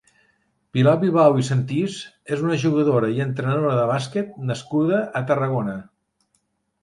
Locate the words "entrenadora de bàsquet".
3.27-4.33